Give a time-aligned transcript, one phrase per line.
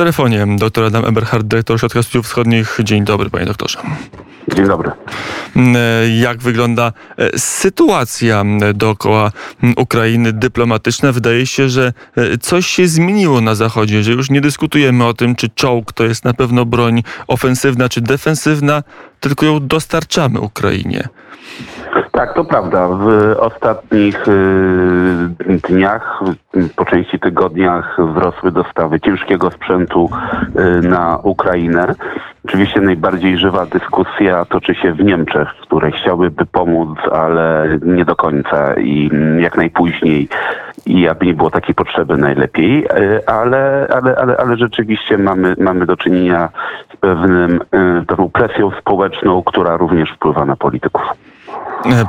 [0.00, 2.78] telefonie dr Adam Eberhard, dyrektor Ośrodka Studiów Wschodnich.
[2.82, 3.78] Dzień dobry, panie doktorze.
[4.54, 4.90] Dzień dobry.
[5.56, 5.76] Mm,
[6.20, 8.44] Jak wygląda e, sytuacja
[8.74, 9.30] dookoła
[9.62, 11.12] mm, Ukrainy dyplomatyczna?
[11.12, 15.36] Wydaje się, że e, coś się zmieniło na Zachodzie, że już nie dyskutujemy o tym,
[15.36, 18.82] czy czołg to jest na pewno broń ofensywna czy defensywna,
[19.20, 21.08] tylko ją dostarczamy Ukrainie.
[22.12, 22.88] Tak, to prawda.
[22.88, 26.20] W ostatnich y, dniach,
[26.76, 30.10] po części tygodniach wzrosły dostawy ciężkiego sprzętu
[30.82, 31.94] y, na Ukrainę.
[32.44, 38.74] Oczywiście najbardziej żywa dyskusja toczy się w Niemczech, które chciałyby pomóc, ale nie do końca
[38.74, 40.28] i jak najpóźniej.
[40.86, 45.86] I aby nie było takiej potrzeby najlepiej, y, ale, ale, ale, ale rzeczywiście mamy, mamy
[45.86, 46.48] do czynienia
[46.94, 47.60] z pewnym,
[48.00, 51.02] y, pewną presją społeczną, która również wpływa na polityków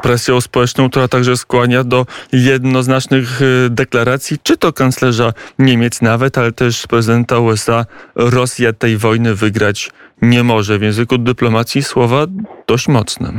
[0.01, 6.51] presją społeczną, która także skłania do jednoznacznych e, deklaracji, czy to kanclerza Niemiec nawet, ale
[6.51, 7.85] też prezydenta USA.
[8.15, 9.89] Rosja tej wojny wygrać
[10.21, 10.79] nie może.
[10.79, 12.25] W języku dyplomacji słowa
[12.67, 13.33] dość mocne.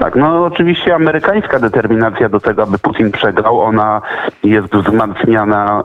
[0.00, 4.02] Tak, no oczywiście amerykańska determinacja do tego, aby Putin przegrał, ona
[4.44, 5.82] jest wzmacniana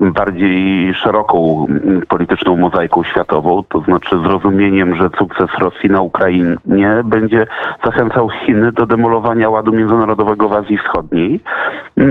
[0.00, 1.66] y, bardziej szeroką
[2.02, 7.46] y, polityczną mozaiką światową, to znaczy zrozumieniem, że sukces Rosji na Ukrainie będzie
[7.84, 11.40] zachęcał Chiny do demolowania ładu międzynarodowego w Azji Wschodniej,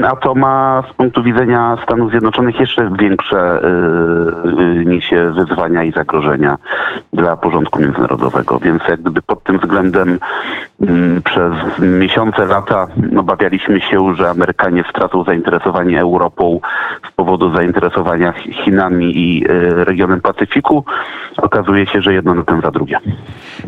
[0.03, 5.91] a to ma z punktu widzenia Stanów Zjednoczonych jeszcze większe y, y, niesie wyzwania i
[5.91, 6.57] zagrożenia
[7.13, 10.19] dla porządku międzynarodowego, więc jak gdyby pod tym względem
[10.81, 16.59] mm, przez miesiące, lata obawialiśmy się, że Amerykanie stracą zainteresowanie Europą
[17.09, 20.85] z powodu zainteresowania Chinami i y, regionem Pacyfiku.
[21.37, 22.99] Okazuje się, że jedno na tym za drugie.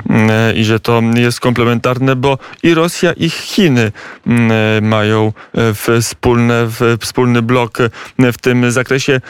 [0.09, 3.91] E, I że to jest komplementarne, bo i Rosja, i Chiny
[4.27, 6.67] mm, mają e, wspólne,
[7.00, 7.77] wspólny blok
[8.19, 9.22] w tym zakresie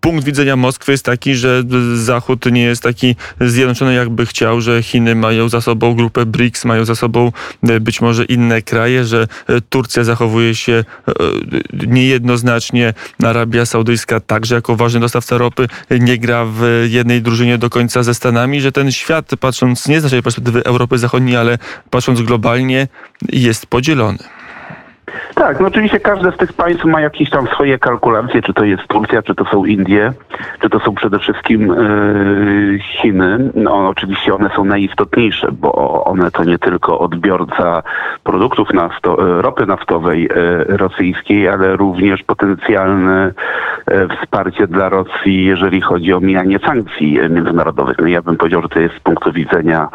[0.00, 1.62] punkt widzenia Moskwy jest taki, że
[1.94, 6.84] Zachód nie jest taki zjednoczony, jakby chciał, że Chiny mają za sobą grupę BRICS, mają
[6.84, 11.12] za sobą e, być może inne kraje, że e, Turcja zachowuje się e,
[11.86, 12.94] niejednoznacznie,
[13.24, 18.14] Arabia Saudyjska także jako ważny dostawca ropy nie gra w jednej drużynie do końca ze
[18.14, 21.58] Stanami, że ten świat, patrząc nie z naszej perspektywy Europy Zachodniej, ale
[21.90, 22.88] patrząc globalnie,
[23.32, 24.18] jest podzielony.
[25.40, 28.82] Tak, no oczywiście każde z tych państw ma jakieś tam swoje kalkulacje, czy to jest
[28.88, 30.12] Turcja, czy to są Indie,
[30.60, 33.50] czy to są przede wszystkim yy, Chiny.
[33.54, 37.82] No, oczywiście one są najistotniejsze, bo one to nie tylko odbiorca
[38.24, 43.32] produktów nafto, e, ropy naftowej yy, rosyjskiej, ale również potencjalne
[43.88, 47.98] yy, wsparcie dla Rosji, jeżeli chodzi o mijanie sankcji międzynarodowych.
[47.98, 49.88] No, ja bym powiedział, że to jest z punktu widzenia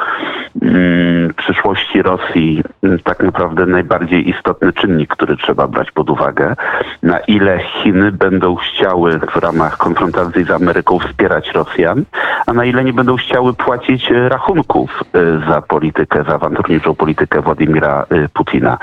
[0.62, 6.56] mm, przyszłości Rosji mm, tak naprawdę najbardziej istotny czynnik, który trzeba brać pod uwagę,
[7.03, 12.03] na ile Chiny będą chciały w ramach konfrontacji z Ameryką wspierać Rosjan,
[12.47, 17.41] a na ile nie będą chciały płacić e, rachunków e, za politykę, za awanturniczą politykę
[17.41, 18.78] Władimira e, Putina.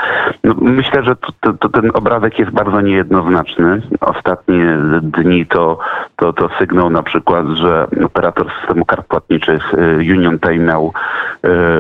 [0.45, 3.83] No, myślę, że to, to, ten obrazek jest bardzo niejednoznaczny.
[4.01, 5.79] Ostatnie dni to,
[6.17, 10.93] to, to sygnał na przykład, że operator systemu kart płatniczych Union Pay miał,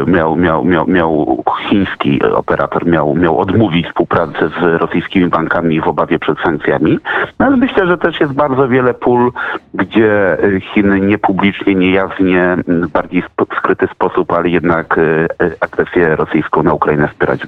[0.07, 6.19] miał, miał, miał, miał chiński operator miał, miał odmówić współpracy z rosyjskimi bankami w obawie
[6.19, 6.99] przed sankcjami.
[7.39, 9.33] No, ale myślę, że też jest bardzo wiele pól,
[9.75, 13.23] gdzie Chiny niepublicznie, niejawnie, w bardziej
[13.59, 15.27] skryty sposób, ale jednak e,
[15.61, 17.41] agresję rosyjską na Ukrainę wspierać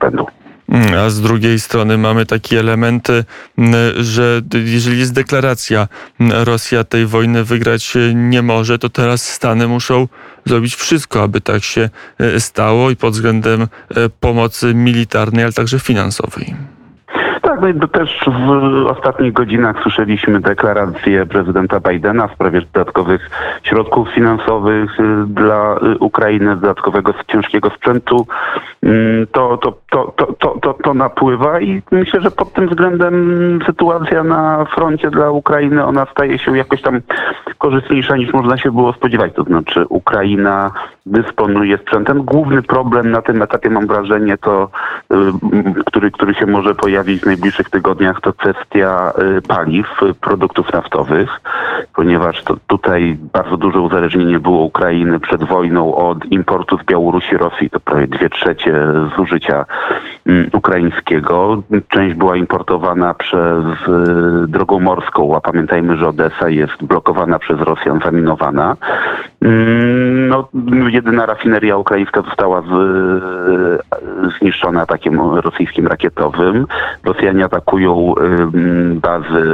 [0.00, 0.26] będą.
[0.68, 3.24] Mm, a z drugiej strony mamy takie elementy,
[3.58, 5.88] mm, że jeżeli jest deklaracja,
[6.20, 10.08] mm, Rosja tej wojny wygrać nie może, to teraz Stany muszą
[10.46, 13.68] zrobić wszystko, aby tak się e, stało i pod względem
[14.20, 16.54] pomocy militarnej, ale także finansowej.
[17.60, 23.30] Tak, no też w ostatnich godzinach słyszeliśmy deklarację prezydenta Bidena w sprawie dodatkowych
[23.62, 28.26] środków finansowych y, dla y, Ukrainy, dodatkowego ciężkiego sprzętu.
[28.82, 33.58] Mm, to, to, to, to, to, to, to napływa i myślę, że pod tym względem
[33.66, 37.00] sytuacja na froncie dla Ukrainy, ona staje się jakoś tam
[37.58, 39.32] korzystniejsza niż można się było spodziewać.
[39.34, 40.70] To znaczy Ukraina
[41.06, 42.22] dysponuje sprzętem.
[42.22, 44.68] Główny problem na tym etapie mam wrażenie to,
[45.12, 45.16] y,
[45.86, 49.86] który, który się może pojawić w najbliższych tygodniach, to kwestia y, paliw,
[50.20, 51.40] produktów naftowych,
[51.94, 57.70] ponieważ to tutaj bardzo duże uzależnienie było Ukrainy przed wojną od importu z Białorusi, Rosji,
[57.70, 58.74] to prawie dwie trzecie
[59.16, 59.64] zużycia
[60.26, 61.62] mm, ukraińskiego.
[61.88, 63.64] Część była importowana przez
[64.44, 68.76] y, drogą morską, a pamiętajmy, że Odessa jest blokowana przez Rosjan zaminowana.
[70.28, 70.48] No,
[70.88, 72.62] jedyna rafineria ukraińska została
[74.40, 76.66] zniszczona atakiem rosyjskim rakietowym.
[77.04, 78.14] Rosjanie atakują
[78.94, 79.44] bazy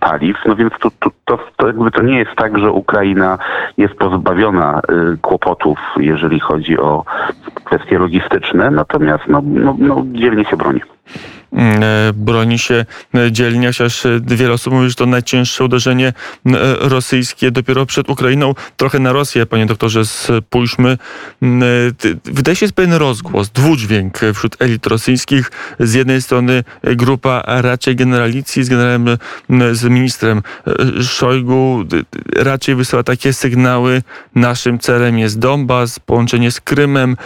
[0.00, 3.38] paliw, no więc to, to, to, to, jakby to nie jest tak, że Ukraina
[3.76, 4.80] jest pozbawiona
[5.22, 7.04] kłopotów, jeżeli chodzi o
[7.64, 10.80] kwestie logistyczne, natomiast no, no, no dzielnie się broni.
[11.52, 12.84] Mm, e, broni się
[13.14, 16.12] e, dzielnie, chociaż e, wiele osób mówi, że to najcięższe uderzenie
[16.80, 18.54] rosyjskie dopiero przed Ukrainą.
[18.76, 20.98] Trochę na Rosję, panie doktorze, spójrzmy.
[21.42, 21.94] Mm,
[22.24, 25.50] wydaje się jest pewien rozgłos, dwudźwięk wśród elit rosyjskich.
[25.80, 29.06] Z jednej strony grupa raczej generalicji z generałem,
[29.72, 30.42] z ministrem
[31.02, 31.84] Szojgu
[32.36, 34.02] raczej wysyła takie sygnały.
[34.34, 37.16] Naszym celem jest Donbas, połączenie z Krymem.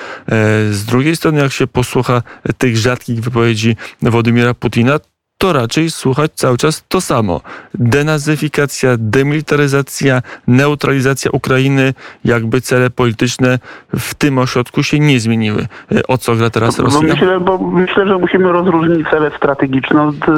[0.70, 2.22] Z drugiej strony, jak się posłucha
[2.58, 3.76] tych rzadkich wypowiedzi
[4.16, 4.98] Władimira Putina,
[5.38, 7.40] to raczej słuchać cały czas to samo.
[7.74, 13.58] Denazyfikacja, demilitaryzacja, neutralizacja Ukrainy, jakby cele polityczne
[13.96, 15.66] w tym ośrodku się nie zmieniły.
[16.08, 17.00] O co gra teraz Rosja?
[17.00, 20.28] Bo myślę, bo myślę, że musimy rozróżnić cele strategiczne od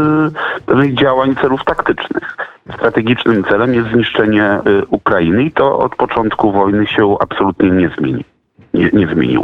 [0.84, 2.36] y, działań celów taktycznych.
[2.74, 8.24] Strategicznym celem jest zniszczenie y, Ukrainy i to od początku wojny się absolutnie nie zmieni
[8.78, 9.38] nie, nie.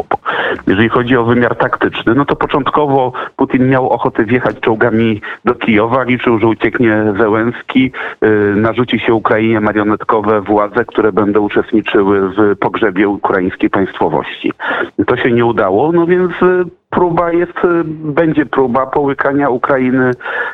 [0.66, 6.02] Jeżeli chodzi o wymiar taktyczny, no to początkowo Putin miał ochotę wjechać czołgami do Kijowa,
[6.02, 7.92] liczył, że ucieknie Zełenski,
[8.22, 14.52] yy, narzuci się Ukrainie marionetkowe władze, które będą uczestniczyły w pogrzebie ukraińskiej państwowości.
[15.06, 16.64] To się nie udało, no więc y,
[16.94, 20.10] próba jest, y, będzie próba połykania Ukrainy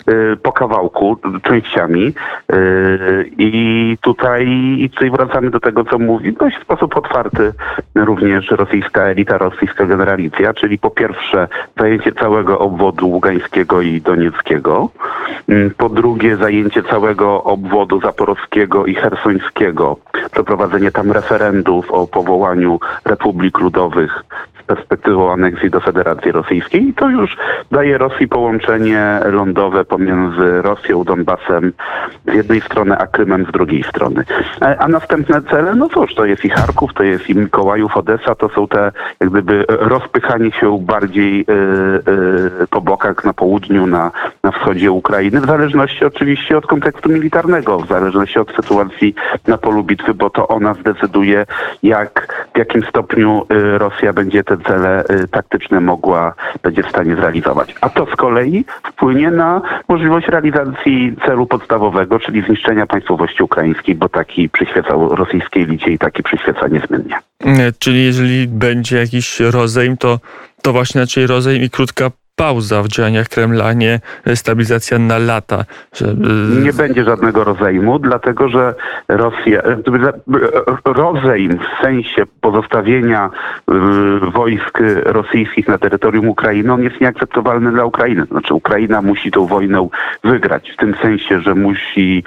[0.09, 2.13] y, po kawałku, częściami.
[2.53, 4.47] Y, I tutaj,
[4.79, 7.53] i tutaj wracamy do tego, co mówi dość w sposób otwarty
[7.95, 11.49] również rosyjska elita, rosyjska generalicja, czyli po pierwsze
[11.79, 14.89] zajęcie całego obwodu ługańskiego i donieckiego,
[15.77, 19.97] po drugie zajęcie całego obwodu zaporowskiego i hersońskiego,
[20.33, 24.25] przeprowadzenie tam referendów o powołaniu republik ludowych
[24.71, 27.37] perspektywą aneksji do Federacji Rosyjskiej i to już
[27.71, 31.73] daje Rosji połączenie lądowe pomiędzy Rosją, Donbasem
[32.27, 34.25] z jednej strony, a Krymem z drugiej strony.
[34.63, 38.35] E, a następne cele, no cóż, to jest i Charków, to jest i Mikołajów, Odessa,
[38.35, 41.45] to są te jak gdyby rozpychanie się bardziej yy,
[42.61, 44.11] yy, po bokach na południu, na,
[44.43, 49.15] na wschodzie Ukrainy, w zależności oczywiście od kontekstu militarnego, w zależności od sytuacji
[49.47, 51.47] na polu bitwy, bo to ona zdecyduje,
[51.83, 53.47] jak, w jakim stopniu
[53.79, 57.75] Rosja będzie te cele y, taktyczne mogła, będzie w stanie zrealizować.
[57.81, 64.09] A to z kolei wpłynie na możliwość realizacji celu podstawowego, czyli zniszczenia państwowości ukraińskiej, bo
[64.09, 67.19] taki przyświecał rosyjskiej licie i taki przyświeca niezmiennie.
[67.79, 70.19] Czyli jeżeli będzie jakiś rozejm, to,
[70.63, 72.11] to właśnie raczej rozejm i krótka
[72.41, 74.01] pauza w działaniach Kremla, nie
[74.35, 75.65] stabilizacja na lata.
[76.63, 78.75] Nie będzie żadnego rozejmu, dlatego że
[79.09, 79.63] Rosja,
[80.85, 83.31] rozejm w sensie pozostawienia
[84.33, 88.25] wojsk rosyjskich na terytorium Ukrainy, on jest nieakceptowalny dla Ukrainy.
[88.25, 89.89] Znaczy Ukraina musi tą wojnę
[90.25, 92.25] wygrać, w tym sensie, że musi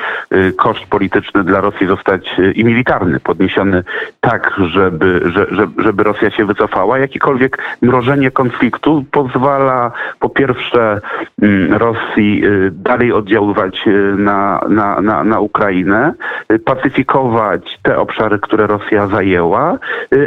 [0.57, 3.83] koszt polityczny dla Rosji zostać i militarny podniesiony
[4.21, 5.31] tak, żeby,
[5.77, 6.99] żeby Rosja się wycofała.
[6.99, 11.01] Jakikolwiek mrożenie konfliktu pozwala po pierwsze
[11.41, 16.13] mm, Rosji y, dalej oddziaływać y, na, na, na, na Ukrainę,
[16.51, 19.77] y, pacyfikować te obszary, które Rosja zajęła,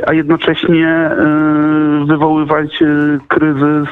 [0.07, 1.11] a jednocześnie
[2.07, 2.83] wywoływać
[3.29, 3.89] kryzys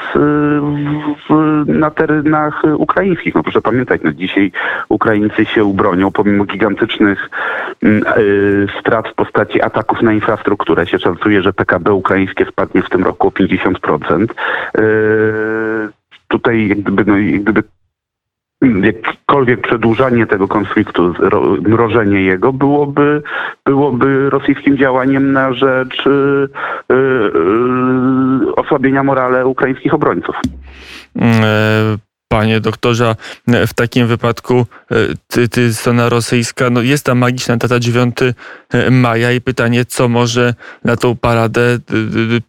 [1.29, 3.35] w, na terenach ukraińskich.
[3.35, 4.53] No proszę pamiętać, no dzisiaj
[4.89, 7.31] Ukraińcy się bronią pomimo gigantycznych
[8.81, 10.87] strat w postaci ataków na infrastrukturę.
[10.87, 14.27] Się szacuje, że PKB ukraińskie spadnie w tym roku o 50%
[16.29, 17.63] tutaj jak gdyby, no, jak gdyby
[18.83, 21.15] jakkolwiek przedłużanie tego konfliktu,
[21.63, 23.23] mrożenie jego byłoby,
[23.65, 26.49] byłoby rosyjskim działaniem na rzecz yy,
[26.91, 30.37] yy, osłabienia morale ukraińskich obrońców.
[32.35, 34.97] Panie doktorze, w takim wypadku e,
[35.29, 40.09] ty, ty, strona rosyjska, no jest ta magiczna data 9 e, maja i pytanie, co
[40.09, 41.79] może na tą paradę e,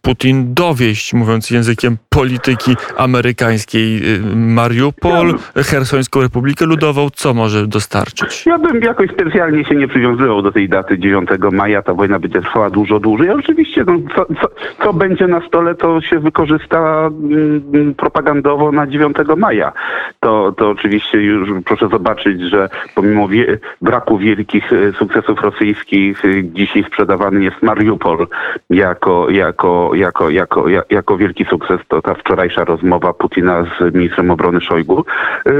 [0.02, 4.02] Putin dowieść, mówiąc językiem polityki amerykańskiej.
[4.34, 8.46] Mariupol, Hersońską Republikę Ludową, co może dostarczyć?
[8.46, 12.40] Ja bym jakoś specjalnie się nie przywiązywał do tej daty 9 maja, ta wojna będzie
[12.40, 13.30] trwała dużo dłużej.
[13.30, 14.48] Oczywiście, no, co, co,
[14.84, 19.72] co będzie na stole, to się wykorzysta mm, propagandowo na 9 maja.
[20.20, 26.44] To, to oczywiście już proszę zobaczyć, że pomimo wie, braku wielkich e, sukcesów rosyjskich, e,
[26.44, 28.26] dzisiaj sprzedawany jest Mariupol
[28.70, 31.80] jako, jako, jako, jako, jako, wielki sukces.
[31.88, 35.04] To ta wczorajsza rozmowa Putina z ministrem obrony Szojgu.
[35.46, 35.52] E,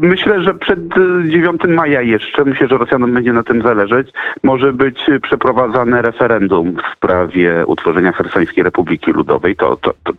[0.00, 4.08] Myślę, że przed e, 9 maja jeszcze, myślę, że Rosjanom będzie na tym zależeć,
[4.42, 9.56] może być przeprowadzane referendum w sprawie utworzenia Hersońskiej Republiki Ludowej.
[9.56, 10.12] To, to, to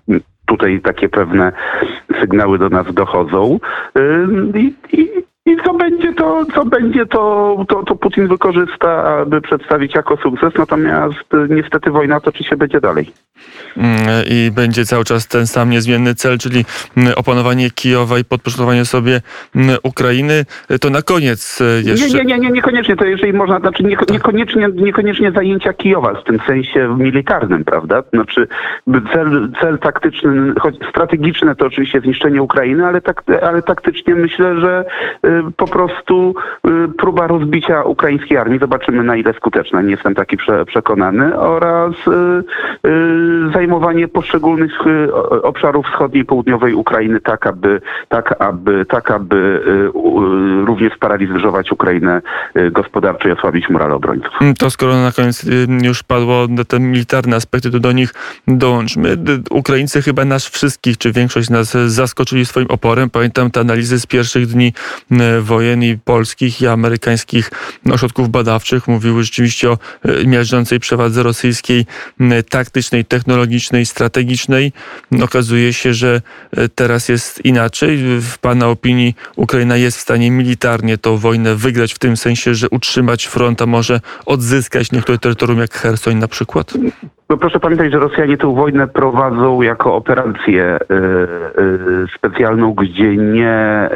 [0.50, 1.51] tutaj takie pewne
[2.22, 3.60] sygnały do nas dochodzą.
[4.56, 5.10] I, i,
[5.46, 10.53] i co będzie to, co będzie to, to, to Putin wykorzysta, aby przedstawić jako sukces,
[10.58, 13.12] natomiast y, niestety wojna toczy się będzie dalej.
[13.77, 13.98] Mm,
[14.29, 16.65] I będzie cały czas ten sam niezmienny cel, czyli
[16.98, 19.22] mm, opanowanie Kijowa i podporządkowanie sobie
[19.55, 20.46] mm, Ukrainy.
[20.81, 22.08] To na koniec e, jeszcze.
[22.08, 22.96] Nie, nie, nie, nie, niekoniecznie.
[22.96, 28.03] To jeżeli można, znaczy nieko, niekoniecznie, niekoniecznie zajęcia Kijowa w tym sensie militarnym, prawda?
[28.13, 28.48] Znaczy
[29.13, 34.86] cel, cel taktyczny, choć strategiczne to oczywiście zniszczenie Ukrainy, ale, tak, ale taktycznie myślę, że
[35.25, 36.36] y, po prostu
[36.67, 41.93] y, próba rozbicia ukraińskiej armii, zobaczymy na ile skuteczna, nie jestem taki prze, przekonany, oraz
[42.08, 42.43] y,
[43.54, 50.66] zajmowanie poszczególnych y, obszarów wschodniej i południowej Ukrainy tak, aby, tak, aby, tak, aby y,
[50.66, 52.22] również sparaliżować Ukrainę
[52.58, 54.32] y, gospodarczo i osłabić morale obrońców.
[54.42, 55.46] Mm, To skoro na koniec
[55.82, 58.14] już padło na te militarne aspekty, to do nich
[58.48, 59.18] dołączmy.
[59.50, 63.10] Ukraińcy chyba nas wszystkich, czy większość nas zaskoczyli swoim oporem.
[63.10, 64.74] Pamiętam te analizy z pierwszych dni
[65.42, 67.52] wojen i polskich i amerykańskich
[67.94, 68.88] ośrodków badawczych.
[68.88, 69.78] Mówiły rzeczywiście o
[70.26, 71.86] miażdżącej przewadze rosyjskiej,
[72.50, 74.72] taktycznej, technologicznej, strategicznej.
[75.24, 76.22] Okazuje się, że
[76.58, 77.98] e, teraz jest inaczej.
[78.22, 82.70] W Pana opinii Ukraina jest w stanie militarnie tą wojnę wygrać w tym sensie, że
[82.70, 86.74] utrzymać front, a może odzyskać niektóre terytorium jak Hersoń na przykład?
[87.30, 90.96] No proszę pamiętać, że Rosjanie tę wojnę prowadzą jako operację y,
[91.62, 93.90] y, specjalną, gdzie nie,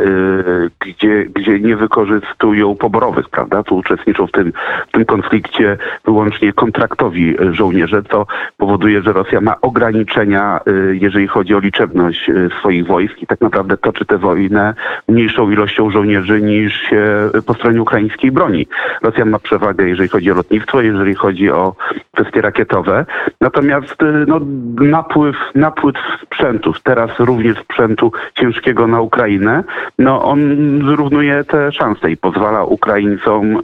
[0.79, 3.63] gdzie, gdzie nie wykorzystują poborowych, prawda?
[3.63, 4.53] Tu uczestniczą w tym,
[4.87, 8.25] w tym konflikcie wyłącznie kontraktowi żołnierze, co
[8.57, 13.41] powoduje, że Rosja ma ograniczenia, y, jeżeli chodzi o liczebność y, swoich wojsk i tak
[13.41, 14.73] naprawdę toczy tę wojnę
[15.07, 18.67] mniejszą ilością żołnierzy niż się po stronie ukraińskiej broni.
[19.01, 21.75] Rosja ma przewagę, jeżeli chodzi o lotnictwo, jeżeli chodzi o
[22.15, 23.05] kwestie rakietowe.
[23.41, 24.39] Natomiast y, no,
[24.75, 29.63] napływ, napływ sprzętów, teraz również sprzętu ciężkiego na Ukrainę,
[29.99, 30.39] no on
[30.85, 33.57] zrównuje te szanse i pozwala Ukraińcom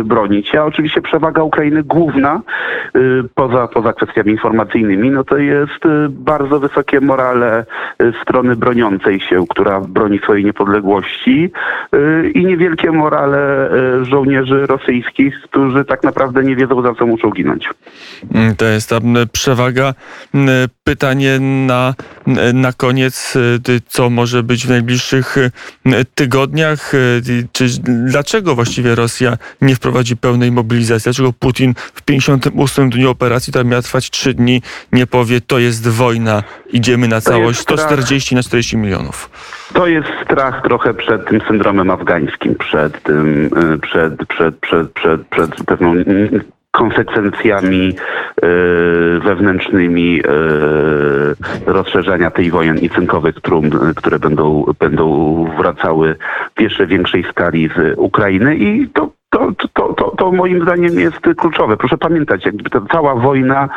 [0.00, 0.54] y, bronić.
[0.54, 2.40] A oczywiście przewaga Ukrainy główna,
[2.96, 4.38] y, poza, poza kwestiami
[4.76, 7.64] informacyjnymi, no to jest y, bardzo wysokie morale
[8.02, 11.50] y, strony broniącej się, która broni swojej niepodległości
[11.94, 13.70] y, i niewielkie morale
[14.02, 17.68] żołnierzy rosyjskich, którzy tak naprawdę nie wiedzą, za co muszą ginąć.
[18.34, 18.96] Mm, To jest ta
[19.32, 19.94] przewaga.
[20.84, 21.94] Pytanie na,
[22.54, 25.50] na koniec, y, co może być w najbliższych y,
[26.14, 26.94] tygodniach?
[26.94, 31.04] y, Czy, dlaczego właściwie Rosja nie wprowadzi pełnej mobilizacji?
[31.04, 35.88] Dlaczego Putin w 58 dniu operacji, która miała trwać 3 dni, nie powie, to jest
[35.88, 36.42] wojna,
[36.72, 37.80] idziemy na To całość, jest strach.
[37.80, 39.30] 140 na 40 milionów?
[39.74, 43.50] To jest strach trochę przed tym syndromem afgańskim, przed tym,
[43.82, 45.94] przed, przed, przed, przed, przed pewną
[46.76, 50.22] konsekwencjami y, wewnętrznymi y,
[51.66, 55.06] rozszerzania tej wojen i cynkowych trumn, y, które będą, będą
[55.58, 56.16] wracały
[56.56, 58.56] w jeszcze większej skali z Ukrainy.
[58.56, 61.76] I to to, to, to, to moim zdaniem jest kluczowe.
[61.76, 63.68] Proszę pamiętać, jakby ta cała wojna,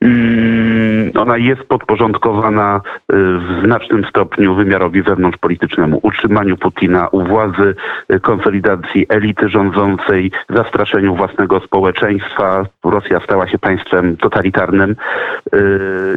[0.00, 7.74] mm, ona jest podporządkowana y, w znacznym stopniu wymiarowi wewnątrzpolitycznemu, utrzymaniu Putina u władzy,
[8.12, 12.66] y, konsolidacji elity rządzącej, zastraszeniu własnego społeczeństwa.
[12.84, 15.58] Rosja stała się państwem totalitarnym y,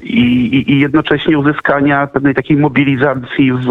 [0.03, 3.67] i, i, jednocześnie uzyskania pewnej takiej mobilizacji w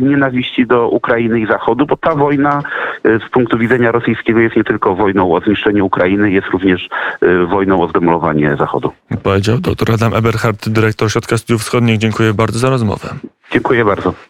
[0.00, 2.62] nienawiści do Ukrainy i Zachodu, bo ta wojna
[3.04, 6.88] z punktu widzenia rosyjskiego jest nie tylko wojną o zniszczenie Ukrainy, jest również
[7.22, 8.92] y, wojną o zdemolowanie Zachodu.
[9.22, 11.98] Powiedział dr Adam Eberhardt, dyrektor Środka Studiów Wschodnich.
[11.98, 13.08] Dziękuję bardzo za rozmowę.
[13.52, 14.14] Dziękuję bardzo.